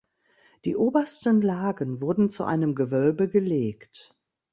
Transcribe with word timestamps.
Die 0.65 0.75
obersten 0.75 1.43
Lagen 1.43 2.01
wurden 2.01 2.31
zu 2.31 2.43
einem 2.43 2.73
Gewölbe 2.73 3.29
gelegt. 3.29 4.17